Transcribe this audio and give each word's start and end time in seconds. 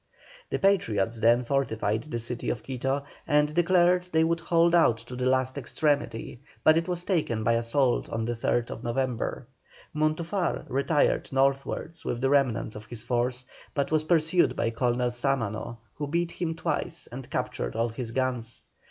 The 0.49 0.57
Patriots 0.57 1.19
then 1.19 1.43
fortified 1.43 2.05
the 2.05 2.17
city 2.17 2.49
of 2.49 2.63
Quito, 2.63 3.03
and 3.27 3.53
declared 3.53 4.07
they 4.11 4.23
would 4.23 4.39
hold 4.39 4.73
out 4.73 4.97
to 4.97 5.15
the 5.15 5.27
last 5.27 5.59
extremity, 5.59 6.41
but 6.63 6.75
it 6.75 6.87
was 6.87 7.03
taken 7.03 7.43
by 7.43 7.53
assault 7.53 8.09
on 8.09 8.25
the 8.25 8.33
3rd 8.33 8.81
November. 8.81 9.45
Montufar 9.93 10.65
retired 10.69 11.31
northwards 11.31 12.03
with 12.03 12.19
the 12.19 12.31
remnant 12.31 12.75
of 12.75 12.85
his 12.87 13.03
force, 13.03 13.45
but 13.75 13.91
was 13.91 14.05
pursued 14.05 14.55
by 14.55 14.71
Colonel 14.71 15.11
Sámano, 15.11 15.77
who 15.93 16.07
beat 16.07 16.31
him 16.31 16.55
twice 16.55 17.05
and 17.11 17.29
captured 17.29 17.75
all 17.75 17.89
his 17.89 18.09
guns. 18.09 18.63